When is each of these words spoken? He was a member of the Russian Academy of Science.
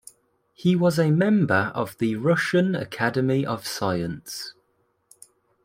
He 0.55 0.75
was 0.75 0.97
a 0.97 1.11
member 1.11 1.71
of 1.75 1.95
the 1.99 2.15
Russian 2.15 2.73
Academy 2.73 3.45
of 3.45 3.67
Science. 3.67 4.55